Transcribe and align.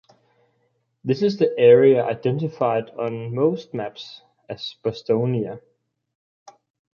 This 1.03 1.21
is 1.21 1.37
the 1.37 1.55
area 1.59 2.03
identified 2.03 2.89
on 2.97 3.35
most 3.35 3.71
maps 3.75 4.23
as 4.49 4.75
Bostonia. 4.81 5.61